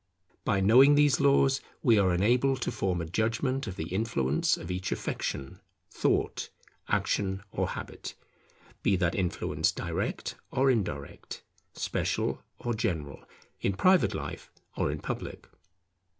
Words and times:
By 0.43 0.61
knowing 0.61 0.95
these 0.95 1.19
laws, 1.19 1.61
we 1.83 1.99
are 1.99 2.11
enabled 2.11 2.63
to 2.63 2.71
form 2.71 3.01
a 3.01 3.05
judgment 3.05 3.67
of 3.67 3.75
the 3.75 3.89
influence 3.93 4.57
of 4.57 4.71
each 4.71 4.91
affection, 4.91 5.59
thought, 5.91 6.49
action, 6.87 7.43
or 7.51 7.67
habit, 7.67 8.15
be 8.81 8.95
that 8.95 9.13
influence 9.13 9.71
direct 9.71 10.33
or 10.49 10.71
indirect, 10.71 11.43
special 11.73 12.41
or 12.57 12.73
general, 12.73 13.23
in 13.59 13.73
private 13.73 14.15
life 14.15 14.49
or 14.75 14.89
in 14.91 15.01
public. 15.01 15.47